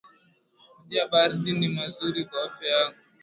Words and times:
Maji 0.77 0.95
ya 0.97 1.07
baridi 1.11 1.51
ni 1.51 1.67
mazuri 1.67 2.25
kwa 2.25 2.43
afya 2.43 2.69
yako 2.69 2.97